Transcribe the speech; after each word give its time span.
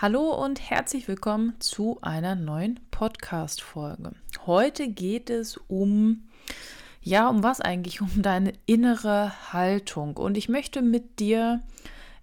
Hallo 0.00 0.30
und 0.30 0.60
herzlich 0.70 1.08
willkommen 1.08 1.54
zu 1.58 1.98
einer 2.02 2.36
neuen 2.36 2.78
Podcast-Folge. 2.92 4.12
Heute 4.46 4.86
geht 4.86 5.28
es 5.28 5.56
um, 5.66 6.28
ja, 7.02 7.28
um 7.28 7.42
was 7.42 7.60
eigentlich? 7.60 8.00
Um 8.00 8.22
deine 8.22 8.52
innere 8.64 9.52
Haltung. 9.52 10.16
Und 10.16 10.36
ich 10.36 10.48
möchte 10.48 10.82
mit 10.82 11.18
dir 11.18 11.64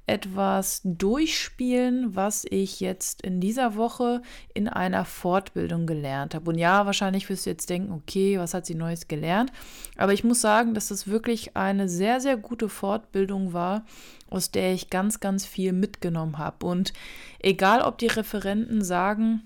etwas 0.08 0.82
durchspielen, 0.84 2.16
was 2.16 2.46
ich 2.50 2.80
jetzt 2.80 3.22
in 3.23 3.40
dieser 3.40 3.76
Woche 3.76 4.22
in 4.54 4.68
einer 4.68 5.04
Fortbildung 5.04 5.88
gelernt 5.88 6.36
habe. 6.36 6.52
Und 6.52 6.58
ja, 6.58 6.86
wahrscheinlich 6.86 7.27
wirst 7.30 7.46
du 7.46 7.50
jetzt 7.50 7.70
denken, 7.70 7.91
okay, 7.91 8.38
was 8.38 8.54
hat 8.54 8.66
sie 8.66 8.76
Neues 8.76 9.08
gelernt? 9.08 9.52
Aber 9.98 10.13
ich 10.13 10.23
muss 10.23 10.41
sagen, 10.41 10.73
dass 10.76 10.90
das 10.90 11.08
wirklich 11.08 11.58
eine 11.58 11.90
sehr, 11.90 12.22
sehr 12.22 12.38
gute 12.38 12.70
Fortbildung 12.70 13.54
war, 13.54 13.86
aus 14.30 14.52
der 14.52 14.73
ich 14.73 14.90
ganz, 14.90 15.20
ganz 15.20 15.46
viel 15.46 15.73
mitgenommen 15.73 16.38
habe. 16.38 16.66
Und 16.68 16.94
egal, 17.40 17.82
ob 17.82 17.98
die 17.98 18.07
Referenten 18.07 18.84
sagen, 18.84 19.41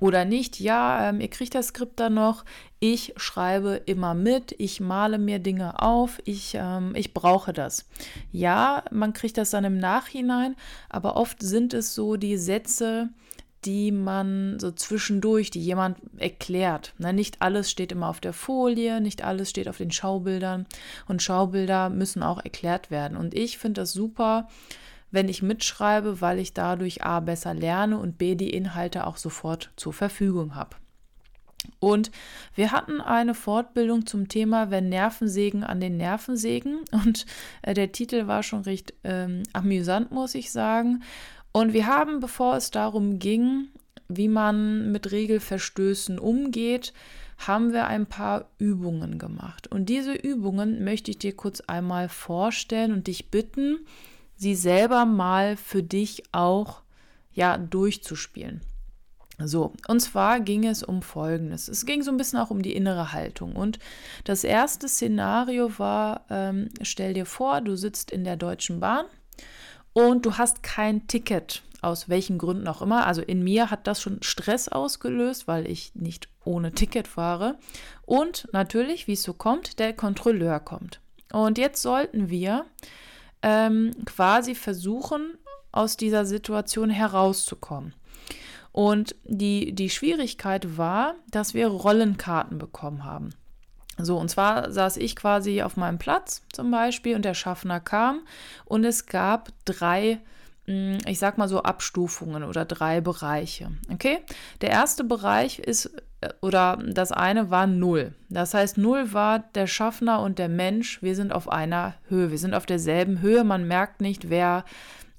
oder 0.00 0.24
nicht, 0.24 0.60
ja, 0.60 1.08
ähm, 1.08 1.20
ihr 1.20 1.28
kriegt 1.28 1.54
das 1.54 1.68
Skript 1.68 2.00
dann 2.00 2.14
noch. 2.14 2.44
Ich 2.80 3.14
schreibe 3.16 3.80
immer 3.86 4.14
mit, 4.14 4.54
ich 4.58 4.80
male 4.80 5.18
mir 5.18 5.38
Dinge 5.38 5.80
auf, 5.80 6.20
ich, 6.24 6.54
ähm, 6.54 6.94
ich 6.94 7.14
brauche 7.14 7.52
das. 7.52 7.86
Ja, 8.32 8.84
man 8.90 9.12
kriegt 9.12 9.38
das 9.38 9.50
dann 9.50 9.64
im 9.64 9.78
Nachhinein, 9.78 10.56
aber 10.88 11.16
oft 11.16 11.42
sind 11.42 11.72
es 11.72 11.94
so 11.94 12.16
die 12.16 12.36
Sätze, 12.36 13.10
die 13.64 13.90
man 13.90 14.58
so 14.60 14.70
zwischendurch, 14.70 15.50
die 15.50 15.60
jemand 15.60 15.98
erklärt. 16.18 16.94
Na, 16.98 17.12
nicht 17.12 17.42
alles 17.42 17.70
steht 17.70 17.90
immer 17.90 18.08
auf 18.08 18.20
der 18.20 18.32
Folie, 18.32 19.00
nicht 19.00 19.24
alles 19.24 19.50
steht 19.50 19.68
auf 19.68 19.78
den 19.78 19.90
Schaubildern 19.90 20.66
und 21.08 21.22
Schaubilder 21.22 21.90
müssen 21.90 22.22
auch 22.22 22.42
erklärt 22.44 22.90
werden. 22.90 23.16
Und 23.16 23.34
ich 23.34 23.58
finde 23.58 23.80
das 23.80 23.92
super, 23.92 24.48
wenn 25.16 25.30
ich 25.30 25.42
mitschreibe, 25.42 26.20
weil 26.20 26.38
ich 26.38 26.52
dadurch 26.52 27.02
A 27.02 27.20
besser 27.20 27.54
lerne 27.54 27.98
und 27.98 28.18
B 28.18 28.34
die 28.34 28.50
Inhalte 28.50 29.06
auch 29.06 29.16
sofort 29.16 29.70
zur 29.76 29.94
Verfügung 29.94 30.54
habe. 30.54 30.76
Und 31.80 32.10
wir 32.54 32.70
hatten 32.70 33.00
eine 33.00 33.32
Fortbildung 33.32 34.04
zum 34.04 34.28
Thema, 34.28 34.70
wenn 34.70 34.90
Nervensägen 34.90 35.64
an 35.64 35.80
den 35.80 35.96
Nerven 35.96 36.36
sägen. 36.36 36.80
Und 36.92 37.24
äh, 37.62 37.72
der 37.72 37.92
Titel 37.92 38.26
war 38.26 38.42
schon 38.42 38.60
recht 38.60 38.92
ähm, 39.04 39.42
amüsant, 39.54 40.12
muss 40.12 40.34
ich 40.34 40.52
sagen. 40.52 41.02
Und 41.50 41.72
wir 41.72 41.86
haben, 41.86 42.20
bevor 42.20 42.56
es 42.56 42.70
darum 42.70 43.18
ging, 43.18 43.68
wie 44.08 44.28
man 44.28 44.92
mit 44.92 45.10
Regelverstößen 45.10 46.18
umgeht, 46.18 46.92
haben 47.38 47.72
wir 47.72 47.86
ein 47.86 48.04
paar 48.04 48.50
Übungen 48.58 49.18
gemacht. 49.18 49.66
Und 49.66 49.88
diese 49.88 50.12
Übungen 50.12 50.84
möchte 50.84 51.10
ich 51.10 51.18
dir 51.18 51.34
kurz 51.34 51.62
einmal 51.62 52.10
vorstellen 52.10 52.92
und 52.92 53.06
dich 53.06 53.30
bitten, 53.30 53.78
sie 54.36 54.54
selber 54.54 55.04
mal 55.04 55.56
für 55.56 55.82
dich 55.82 56.22
auch 56.32 56.82
ja 57.32 57.58
durchzuspielen. 57.58 58.60
So, 59.38 59.74
und 59.86 60.00
zwar 60.00 60.40
ging 60.40 60.66
es 60.66 60.82
um 60.82 61.02
Folgendes. 61.02 61.68
Es 61.68 61.84
ging 61.84 62.02
so 62.02 62.10
ein 62.10 62.16
bisschen 62.16 62.38
auch 62.38 62.50
um 62.50 62.62
die 62.62 62.74
innere 62.74 63.12
Haltung. 63.12 63.54
Und 63.54 63.78
das 64.24 64.44
erste 64.44 64.88
Szenario 64.88 65.78
war, 65.78 66.24
ähm, 66.30 66.70
stell 66.80 67.12
dir 67.12 67.26
vor, 67.26 67.60
du 67.60 67.76
sitzt 67.76 68.10
in 68.10 68.24
der 68.24 68.36
Deutschen 68.36 68.80
Bahn 68.80 69.04
und 69.92 70.24
du 70.24 70.38
hast 70.38 70.62
kein 70.62 71.06
Ticket, 71.06 71.62
aus 71.82 72.08
welchen 72.08 72.38
Gründen 72.38 72.66
auch 72.66 72.80
immer. 72.80 73.06
Also 73.06 73.20
in 73.20 73.44
mir 73.44 73.70
hat 73.70 73.86
das 73.86 74.00
schon 74.00 74.22
Stress 74.22 74.68
ausgelöst, 74.68 75.46
weil 75.46 75.66
ich 75.70 75.94
nicht 75.94 76.28
ohne 76.44 76.72
Ticket 76.72 77.06
fahre. 77.06 77.58
Und 78.06 78.48
natürlich, 78.52 79.06
wie 79.06 79.12
es 79.14 79.22
so 79.22 79.34
kommt, 79.34 79.78
der 79.78 79.92
Kontrolleur 79.92 80.60
kommt. 80.60 81.00
Und 81.30 81.58
jetzt 81.58 81.82
sollten 81.82 82.30
wir 82.30 82.64
ähm, 83.46 83.92
quasi 84.04 84.56
versuchen, 84.56 85.38
aus 85.70 85.96
dieser 85.96 86.26
Situation 86.26 86.90
herauszukommen. 86.90 87.94
Und 88.72 89.14
die, 89.24 89.72
die 89.72 89.88
Schwierigkeit 89.88 90.76
war, 90.76 91.14
dass 91.30 91.54
wir 91.54 91.68
Rollenkarten 91.68 92.58
bekommen 92.58 93.04
haben. 93.04 93.30
So, 93.98 94.18
und 94.18 94.30
zwar 94.30 94.70
saß 94.72 94.96
ich 94.96 95.14
quasi 95.16 95.62
auf 95.62 95.76
meinem 95.76 95.98
Platz 95.98 96.42
zum 96.52 96.70
Beispiel 96.70 97.14
und 97.14 97.24
der 97.24 97.34
Schaffner 97.34 97.80
kam 97.80 98.26
und 98.66 98.84
es 98.84 99.06
gab 99.06 99.50
drei 99.64 100.20
hm, 100.66 100.98
ich 101.06 101.18
sag 101.18 101.38
mal 101.38 101.48
so 101.48 101.62
Abstufungen 101.62 102.42
oder 102.42 102.64
drei 102.64 103.00
Bereiche. 103.00 103.70
Okay? 103.92 104.18
Der 104.60 104.70
erste 104.70 105.04
Bereich 105.04 105.60
ist, 105.60 105.90
oder 106.40 106.78
das 106.86 107.12
eine 107.12 107.50
war 107.50 107.66
Null. 107.66 108.14
Das 108.28 108.54
heißt, 108.54 108.78
Null 108.78 109.12
war 109.12 109.40
der 109.40 109.66
Schaffner 109.66 110.20
und 110.22 110.38
der 110.38 110.48
Mensch. 110.48 111.02
Wir 111.02 111.14
sind 111.14 111.32
auf 111.32 111.48
einer 111.48 111.94
Höhe. 112.08 112.30
Wir 112.30 112.38
sind 112.38 112.54
auf 112.54 112.66
derselben 112.66 113.20
Höhe. 113.20 113.44
Man 113.44 113.68
merkt 113.68 114.00
nicht, 114.00 114.30
wer 114.30 114.64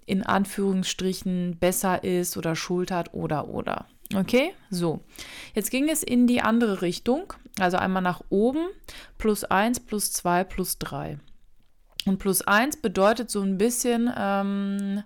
in 0.05 0.23
Anführungsstrichen 0.23 1.57
besser 1.59 2.03
ist 2.03 2.37
oder 2.37 2.55
Schuld 2.55 2.91
hat 2.91 3.13
oder 3.13 3.47
oder. 3.49 3.85
Okay, 4.15 4.53
so. 4.69 5.01
Jetzt 5.53 5.69
ging 5.69 5.89
es 5.89 6.01
in 6.01 6.27
die 6.27 6.41
andere 6.41 6.81
Richtung. 6.81 7.33
Also 7.59 7.77
einmal 7.77 8.01
nach 8.01 8.21
oben. 8.29 8.67
Plus 9.17 9.43
1, 9.43 9.81
plus 9.81 10.11
2, 10.13 10.45
plus 10.45 10.79
3. 10.79 11.19
Und 12.05 12.19
plus 12.19 12.41
1 12.41 12.77
bedeutet 12.77 13.29
so 13.29 13.41
ein 13.41 13.57
bisschen, 13.57 14.11
ähm, 14.17 15.03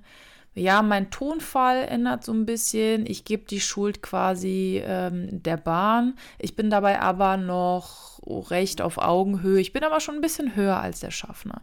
ja, 0.53 0.81
mein 0.81 1.11
Tonfall 1.11 1.85
ändert 1.85 2.25
so 2.25 2.33
ein 2.33 2.45
bisschen. 2.45 3.05
Ich 3.05 3.23
gebe 3.23 3.45
die 3.45 3.61
Schuld 3.61 4.01
quasi 4.01 4.81
ähm, 4.85 5.41
der 5.43 5.55
Bahn. 5.55 6.15
Ich 6.39 6.57
bin 6.57 6.69
dabei 6.69 7.01
aber 7.01 7.37
noch 7.37 8.19
recht 8.51 8.81
auf 8.81 8.97
Augenhöhe. 8.97 9.61
Ich 9.61 9.71
bin 9.71 9.83
aber 9.83 10.01
schon 10.01 10.15
ein 10.15 10.21
bisschen 10.21 10.55
höher 10.55 10.77
als 10.77 10.99
der 10.99 11.11
Schaffner. 11.11 11.61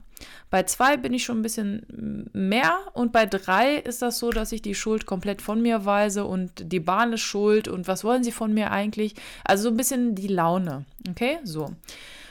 Bei 0.51 0.63
zwei 0.63 0.97
bin 0.97 1.13
ich 1.13 1.25
schon 1.25 1.39
ein 1.41 1.43
bisschen 1.43 2.31
mehr 2.33 2.79
und 2.95 3.13
bei 3.13 3.27
drei 3.27 3.77
ist 3.77 4.01
das 4.01 4.19
so, 4.19 4.31
dass 4.31 4.53
ich 4.53 4.63
die 4.63 4.75
Schuld 4.75 5.05
komplett 5.05 5.43
von 5.43 5.61
mir 5.61 5.85
weise 5.85 6.25
und 6.25 6.73
die 6.73 6.81
Bahn 6.81 7.13
ist 7.13 7.21
schuld 7.21 7.69
und 7.69 7.87
was 7.87 8.05
wollen 8.05 8.25
sie 8.25 8.33
von 8.33 8.55
mir 8.55 8.71
eigentlich? 8.71 9.15
Also 9.45 9.65
so 9.65 9.69
ein 9.69 9.77
bisschen 9.77 10.15
die 10.15 10.29
Laune. 10.29 10.87
Okay, 11.11 11.39
so. 11.45 11.71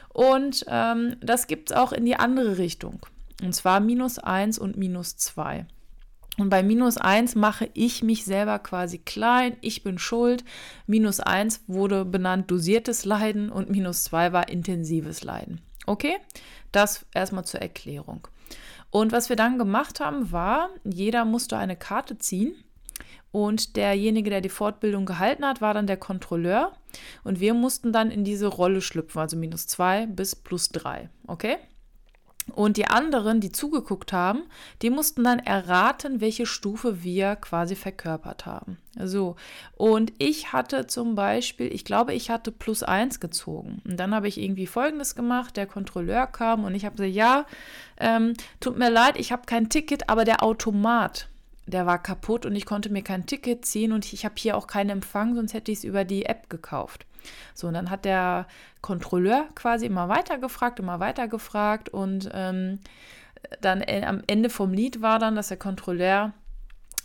Und 0.09 0.66
ähm, 0.67 1.17
das 1.22 1.46
gibt 1.46 1.69
es 1.69 1.78
auch 1.78 1.91
in 1.91 2.03
die 2.03 2.16
andere 2.16 2.57
Richtung. 2.57 3.06
Und 3.44 3.53
zwar 3.53 3.79
minus 3.79 4.17
eins 4.17 4.57
und 4.57 4.75
minus 4.75 5.17
zwei. 5.17 5.67
Und 6.37 6.49
bei 6.49 6.61
minus 6.61 6.97
1 6.97 7.35
mache 7.35 7.69
ich 7.73 8.03
mich 8.03 8.23
selber 8.23 8.59
quasi 8.59 8.99
klein, 8.99 9.57
ich 9.61 9.83
bin 9.83 9.97
schuld. 9.97 10.43
Minus 10.85 11.19
1 11.19 11.63
wurde 11.67 12.05
benannt 12.05 12.51
dosiertes 12.51 13.05
Leiden 13.05 13.49
und 13.49 13.69
minus 13.69 14.03
2 14.05 14.33
war 14.33 14.49
intensives 14.49 15.23
Leiden. 15.23 15.61
Okay, 15.87 16.17
das 16.71 17.05
erstmal 17.13 17.45
zur 17.45 17.61
Erklärung. 17.61 18.27
Und 18.91 19.11
was 19.11 19.29
wir 19.29 19.35
dann 19.35 19.57
gemacht 19.57 19.99
haben, 19.99 20.31
war, 20.31 20.69
jeder 20.83 21.25
musste 21.25 21.57
eine 21.57 21.75
Karte 21.75 22.17
ziehen. 22.17 22.55
Und 23.31 23.75
derjenige, 23.75 24.29
der 24.29 24.41
die 24.41 24.49
Fortbildung 24.49 25.05
gehalten 25.05 25.45
hat, 25.45 25.59
war 25.61 25.73
dann 25.73 25.87
der 25.87 25.97
Kontrolleur. 25.97 26.73
Und 27.23 27.39
wir 27.39 27.53
mussten 27.53 27.91
dann 27.91 28.11
in 28.11 28.23
diese 28.23 28.47
Rolle 28.47 28.81
schlüpfen, 28.81 29.19
also 29.19 29.37
minus 29.37 29.67
2 29.67 30.07
bis 30.07 30.35
plus 30.35 30.69
3. 30.69 31.09
Okay? 31.27 31.57
Und 32.53 32.78
die 32.78 32.88
anderen, 32.88 33.41
die 33.41 33.52
zugeguckt 33.52 34.13
haben, 34.13 34.44
die 34.82 34.90
mussten 34.90 35.23
dann 35.23 35.40
erraten, 35.40 36.22
welche 36.22 36.46
Stufe 36.46 37.03
wir 37.03 37.35
quasi 37.35 37.76
verkörpert 37.76 38.46
haben. 38.46 38.78
So, 38.99 39.35
und 39.76 40.14
ich 40.17 40.53
hatte 40.53 40.88
zum 40.88 41.16
Beispiel, 41.16 41.72
ich 41.72 41.85
glaube, 41.85 42.14
ich 42.14 42.29
hatte 42.29 42.52
plus 42.52 42.84
eins 42.84 43.20
gezogen. 43.20 43.82
Und 43.85 43.97
dann 43.97 44.16
habe 44.16 44.28
ich 44.28 44.41
irgendwie 44.41 44.66
Folgendes 44.66 45.14
gemacht, 45.14 45.58
der 45.58 45.67
Kontrolleur 45.67 46.26
kam 46.28 46.64
und 46.64 46.73
ich 46.73 46.85
habe 46.85 46.96
gesagt, 46.96 47.16
ja, 47.16 47.46
ähm, 47.99 48.34
tut 48.59 48.78
mir 48.78 48.90
leid, 48.90 49.17
ich 49.20 49.32
habe 49.32 49.43
kein 49.46 49.70
Ticket, 49.70 50.09
aber 50.09 50.26
der 50.26 50.41
Automat, 50.41 51.28
der 51.67 51.85
war 51.85 52.02
kaputt 52.02 52.46
und 52.46 52.55
ich 52.55 52.66
konnte 52.66 52.90
mir 52.90 53.03
kein 53.03 53.26
Ticket 53.26 53.66
ziehen 53.66 53.91
und 53.91 54.11
ich 54.14 54.26
habe 54.26 54.35
hier 54.38 54.58
auch 54.58 54.67
keinen 54.67 54.90
Empfang, 54.90 55.35
sonst 55.35 55.53
hätte 55.53 55.72
ich 55.72 55.79
es 55.79 55.84
über 55.84 56.05
die 56.05 56.26
App 56.26 56.50
gekauft. 56.50 57.05
So, 57.53 57.68
und 57.68 57.74
dann 57.74 57.90
hat 57.90 58.06
der 58.06 58.47
Kontrolleur 58.82 59.46
quasi 59.56 59.85
immer 59.85 60.09
weiter 60.09 60.38
gefragt, 60.38 60.79
immer 60.79 61.00
weiter 61.00 61.28
gefragt 61.28 61.90
und 61.90 62.29
ähm, 62.34 62.79
dann 63.62 63.82
äh, 63.82 64.03
am 64.06 64.22
Ende 64.28 64.50
vom 64.50 64.74
Lied 64.74 65.02
war 65.02 65.20
dann, 65.20 65.35
dass 65.35 65.50
der 65.50 65.58
Kontrolleur 65.58 66.34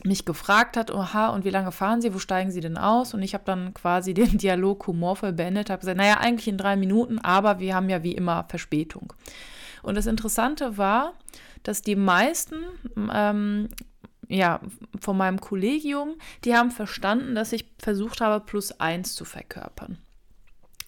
mich 0.05 0.25
gefragt 0.25 0.77
hat, 0.77 0.91
oha, 0.91 1.29
und 1.29 1.45
wie 1.45 1.51
lange 1.51 1.71
fahren 1.71 2.01
Sie, 2.01 2.13
wo 2.13 2.19
steigen 2.19 2.51
Sie 2.51 2.61
denn 2.61 2.77
aus? 2.77 3.15
Und 3.15 3.23
ich 3.23 3.35
habe 3.35 3.45
dann 3.45 3.73
quasi 3.75 4.15
den 4.15 4.39
Dialog 4.39 4.87
humorvoll 4.87 5.33
beendet, 5.33 5.71
habe 5.71 5.81
gesagt, 5.81 5.99
naja, 5.99 6.19
eigentlich 6.19 6.49
in 6.49 6.59
drei 6.59 6.77
Minuten, 6.77 7.19
aber 7.19 7.61
wir 7.61 7.75
haben 7.75 7.89
ja 7.89 8.03
wie 8.03 8.13
immer 8.13 8.45
Verspätung. 8.49 9.13
Und 9.83 9.97
das 9.97 10.07
Interessante 10.07 10.79
war, 10.79 11.15
dass 11.63 11.83
die 11.83 11.97
meisten 11.97 12.57
ähm, 13.13 13.69
ja, 14.29 14.61
von 15.01 15.17
meinem 15.17 15.41
Kollegium, 15.41 16.15
die 16.45 16.55
haben 16.55 16.71
verstanden, 16.71 17.35
dass 17.35 17.53
ich 17.53 17.67
versucht 17.79 18.21
habe, 18.21 18.45
plus 18.45 18.81
eins 18.81 19.15
zu 19.15 19.25
verkörpern. 19.25 19.99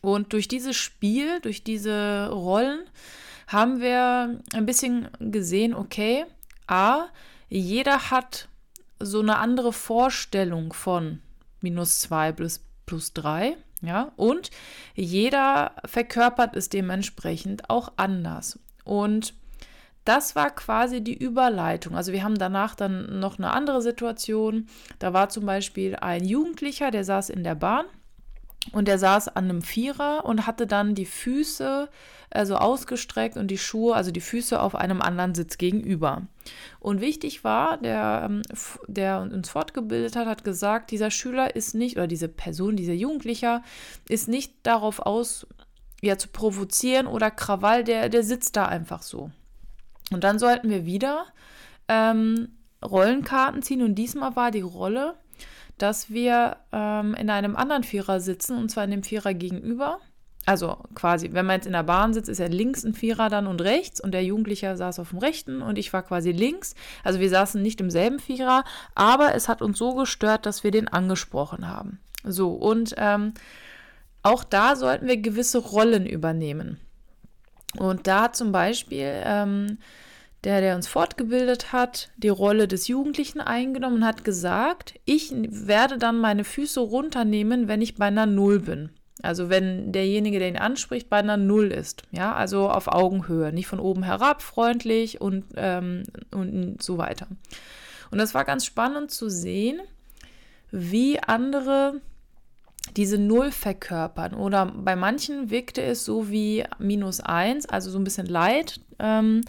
Und 0.04 0.34
durch 0.34 0.48
dieses 0.48 0.76
Spiel, 0.76 1.40
durch 1.40 1.64
diese 1.64 2.28
Rollen, 2.28 2.80
haben 3.46 3.80
wir 3.80 4.38
ein 4.52 4.66
bisschen 4.66 5.08
gesehen, 5.18 5.74
okay, 5.74 6.26
a, 6.66 7.06
jeder 7.48 8.10
hat 8.10 8.48
so 9.00 9.20
eine 9.20 9.38
andere 9.38 9.72
Vorstellung 9.72 10.74
von 10.74 11.20
minus 11.62 12.00
2 12.00 12.32
plus, 12.32 12.60
plus 12.84 13.14
3. 13.14 13.56
Ja, 13.80 14.12
und 14.16 14.50
jeder 14.94 15.74
verkörpert 15.86 16.54
es 16.54 16.68
dementsprechend 16.68 17.70
auch 17.70 17.92
anders. 17.96 18.58
Und 18.84 19.32
das 20.04 20.36
war 20.36 20.50
quasi 20.54 21.02
die 21.02 21.16
Überleitung. 21.16 21.96
Also 21.96 22.12
wir 22.12 22.24
haben 22.24 22.38
danach 22.38 22.74
dann 22.74 23.20
noch 23.20 23.38
eine 23.38 23.52
andere 23.52 23.80
Situation. 23.80 24.68
Da 24.98 25.14
war 25.14 25.30
zum 25.30 25.46
Beispiel 25.46 25.96
ein 25.96 26.26
Jugendlicher, 26.26 26.90
der 26.90 27.04
saß 27.04 27.30
in 27.30 27.42
der 27.42 27.54
Bahn 27.54 27.86
und 28.72 28.88
der 28.88 28.98
saß 28.98 29.28
an 29.28 29.44
einem 29.44 29.62
Vierer 29.62 30.24
und 30.24 30.46
hatte 30.46 30.66
dann 30.66 30.94
die 30.94 31.06
Füße 31.06 31.88
also 32.30 32.56
ausgestreckt 32.56 33.36
und 33.36 33.48
die 33.48 33.58
Schuhe, 33.58 33.94
also 33.94 34.10
die 34.10 34.20
Füße 34.20 34.60
auf 34.60 34.74
einem 34.74 35.00
anderen 35.00 35.34
Sitz 35.34 35.56
gegenüber. 35.56 36.22
Und 36.80 37.00
wichtig 37.00 37.44
war, 37.44 37.78
der, 37.78 38.22
ähm, 38.28 38.42
der 38.88 39.20
uns 39.20 39.48
fortgebildet 39.48 40.16
hat, 40.16 40.26
hat 40.26 40.44
gesagt, 40.44 40.90
dieser 40.90 41.10
Schüler 41.10 41.54
ist 41.54 41.74
nicht, 41.74 41.96
oder 41.96 42.08
diese 42.08 42.28
Person, 42.28 42.76
dieser 42.76 42.92
Jugendlicher, 42.92 43.62
ist 44.08 44.28
nicht 44.28 44.54
darauf 44.64 44.98
aus, 44.98 45.46
ja, 46.02 46.18
zu 46.18 46.28
provozieren 46.28 47.06
oder 47.06 47.30
Krawall, 47.30 47.84
der, 47.84 48.08
der 48.08 48.24
sitzt 48.24 48.56
da 48.56 48.66
einfach 48.66 49.02
so. 49.02 49.30
Und 50.10 50.24
dann 50.24 50.38
sollten 50.38 50.68
wir 50.70 50.84
wieder 50.84 51.26
ähm, 51.88 52.48
Rollenkarten 52.84 53.62
ziehen 53.62 53.82
und 53.82 53.94
diesmal 53.94 54.36
war 54.36 54.50
die 54.50 54.60
Rolle, 54.60 55.14
dass 55.78 56.10
wir 56.10 56.56
ähm, 56.72 57.14
in 57.14 57.30
einem 57.30 57.56
anderen 57.56 57.84
Vierer 57.84 58.20
sitzen 58.20 58.56
und 58.56 58.70
zwar 58.70 58.84
in 58.84 58.90
dem 58.90 59.02
Vierer 59.02 59.34
gegenüber. 59.34 59.98
Also 60.46 60.76
quasi, 60.94 61.32
wenn 61.32 61.46
man 61.46 61.56
jetzt 61.56 61.66
in 61.66 61.72
der 61.72 61.84
Bahn 61.84 62.12
sitzt, 62.12 62.28
ist 62.28 62.38
ja 62.38 62.46
links 62.46 62.84
ein 62.84 62.92
Vierer 62.92 63.30
dann 63.30 63.46
und 63.46 63.62
rechts 63.62 64.00
und 64.00 64.12
der 64.12 64.24
Jugendliche 64.24 64.76
saß 64.76 64.98
auf 64.98 65.10
dem 65.10 65.18
rechten 65.18 65.62
und 65.62 65.78
ich 65.78 65.92
war 65.92 66.02
quasi 66.02 66.32
links. 66.32 66.74
Also 67.02 67.18
wir 67.18 67.30
saßen 67.30 67.62
nicht 67.62 67.80
im 67.80 67.90
selben 67.90 68.18
Vierer, 68.18 68.64
aber 68.94 69.34
es 69.34 69.48
hat 69.48 69.62
uns 69.62 69.78
so 69.78 69.94
gestört, 69.94 70.44
dass 70.44 70.62
wir 70.62 70.70
den 70.70 70.88
angesprochen 70.88 71.66
haben. 71.66 71.98
So, 72.24 72.52
und 72.52 72.94
ähm, 72.98 73.32
auch 74.22 74.44
da 74.44 74.76
sollten 74.76 75.06
wir 75.06 75.16
gewisse 75.16 75.58
Rollen 75.58 76.06
übernehmen. 76.06 76.78
Und 77.78 78.06
da 78.06 78.32
zum 78.32 78.52
Beispiel 78.52 79.22
ähm, 79.24 79.78
der, 80.44 80.60
der 80.60 80.76
uns 80.76 80.86
fortgebildet 80.86 81.72
hat, 81.72 82.10
die 82.16 82.28
Rolle 82.28 82.68
des 82.68 82.86
Jugendlichen 82.88 83.40
eingenommen 83.40 83.96
und 83.96 84.06
hat 84.06 84.24
gesagt, 84.24 84.94
ich 85.04 85.32
werde 85.34 85.98
dann 85.98 86.18
meine 86.18 86.44
Füße 86.44 86.80
runternehmen, 86.80 87.66
wenn 87.66 87.82
ich 87.82 87.96
bei 87.96 88.06
einer 88.06 88.26
Null 88.26 88.60
bin. 88.60 88.90
Also 89.22 89.48
wenn 89.48 89.92
derjenige, 89.92 90.38
der 90.38 90.48
ihn 90.48 90.58
anspricht, 90.58 91.08
bei 91.08 91.18
einer 91.18 91.38
Null 91.38 91.72
ist. 91.72 92.02
Ja, 92.10 92.34
also 92.34 92.68
auf 92.68 92.88
Augenhöhe, 92.88 93.52
nicht 93.52 93.66
von 93.66 93.80
oben 93.80 94.02
herab, 94.02 94.42
freundlich 94.42 95.20
und, 95.20 95.44
ähm, 95.56 96.02
und 96.30 96.82
so 96.82 96.98
weiter. 96.98 97.28
Und 98.10 98.18
das 98.18 98.34
war 98.34 98.44
ganz 98.44 98.66
spannend 98.66 99.10
zu 99.10 99.30
sehen, 99.30 99.80
wie 100.70 101.20
andere 101.20 102.00
diese 102.96 103.16
Null 103.16 103.50
verkörpern. 103.50 104.34
Oder 104.34 104.66
bei 104.66 104.94
manchen 104.94 105.50
wirkte 105.50 105.82
es 105.82 106.04
so 106.04 106.30
wie 106.30 106.64
minus 106.78 107.20
eins, 107.20 107.66
also 107.66 107.90
so 107.90 107.98
ein 107.98 108.04
bisschen 108.04 108.26
Leid. 108.26 108.80
Ähm, 108.98 109.40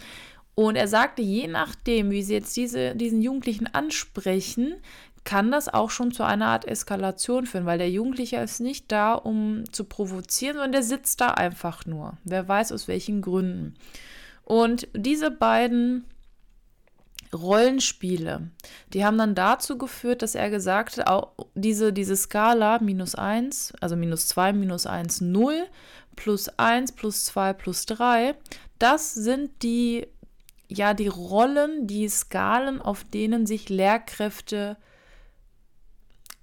und 0.55 0.77
er 0.77 0.87
sagte, 0.87 1.21
je 1.21 1.47
nachdem, 1.47 2.11
wie 2.11 2.23
sie 2.23 2.33
jetzt 2.33 2.55
diese, 2.55 2.95
diesen 2.95 3.21
Jugendlichen 3.21 3.67
ansprechen, 3.67 4.75
kann 5.25 5.51
das 5.51 5.67
auch 5.67 5.89
schon 5.89 6.11
zu 6.11 6.23
einer 6.23 6.47
Art 6.47 6.65
Eskalation 6.65 7.45
führen, 7.45 7.65
weil 7.65 7.79
der 7.79 7.89
Jugendliche 7.89 8.37
ist 8.37 8.61
nicht 8.61 8.91
da, 8.91 9.13
um 9.13 9.63
zu 9.71 9.83
provozieren, 9.83 10.53
sondern 10.53 10.71
der 10.71 10.83
sitzt 10.83 11.19
da 11.19 11.31
einfach 11.31 11.85
nur. 11.85 12.17
Wer 12.23 12.47
weiß 12.47 12.71
aus 12.71 12.87
welchen 12.87 13.21
Gründen. 13.21 13.75
Und 14.43 14.87
diese 14.93 15.31
beiden 15.31 16.05
Rollenspiele, 17.33 18.51
die 18.93 19.03
haben 19.03 19.17
dann 19.17 19.33
dazu 19.33 19.79
geführt, 19.79 20.21
dass 20.21 20.35
er 20.35 20.51
gesagt 20.51 20.97
hat, 20.97 21.07
auch 21.07 21.33
diese, 21.55 21.91
diese 21.91 22.15
Skala 22.15 22.79
minus 22.79 23.15
1, 23.15 23.73
also 23.81 23.95
minus 23.95 24.27
2, 24.27 24.53
minus 24.53 24.85
1, 24.85 25.21
0, 25.21 25.65
plus 26.15 26.49
1, 26.57 26.91
plus 26.93 27.25
2, 27.25 27.53
plus 27.53 27.87
3, 27.87 28.35
das 28.77 29.13
sind 29.13 29.63
die 29.63 30.07
ja 30.67 30.93
die 30.93 31.07
Rollen, 31.07 31.87
die 31.87 32.07
Skalen, 32.09 32.81
auf 32.81 33.03
denen 33.03 33.45
sich 33.45 33.69
Lehrkräfte, 33.69 34.77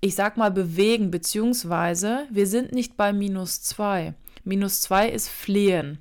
ich 0.00 0.14
sag 0.14 0.36
mal, 0.36 0.50
bewegen, 0.50 1.10
beziehungsweise 1.10 2.26
wir 2.30 2.46
sind 2.46 2.72
nicht 2.72 2.96
bei 2.96 3.12
minus 3.12 3.62
zwei. 3.62 4.14
Minus 4.44 4.80
zwei 4.80 5.08
ist 5.08 5.28
flehen. 5.28 5.98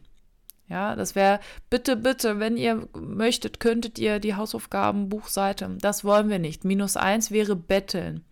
Ja, 0.68 0.96
das 0.96 1.16
wäre 1.16 1.42
bitte, 1.70 1.98
bitte, 1.98 2.40
wenn 2.40 2.56
ihr 2.56 2.88
möchtet, 2.98 3.60
könntet 3.60 4.00
ihr 4.00 4.20
die 4.20 4.36
Hausaufgabenbuchseite. 4.36 5.78
Das 5.82 6.06
wollen 6.06 6.30
wir 6.30 6.40
nicht. 6.40 6.64
Minus 6.64 6.96
eins 6.96 7.30
wäre 7.30 7.58
betteln. 7.58 8.24